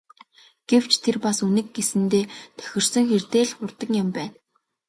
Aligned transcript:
Гэвч 0.69 0.91
тэр 1.03 1.17
бас 1.25 1.37
Үнэг 1.47 1.67
гэсэндээ 1.75 2.25
тохирсон 2.57 3.03
хэрдээ 3.09 3.43
л 3.49 3.55
хурдан 3.57 3.91
юм 4.03 4.09
байна. 4.15 4.33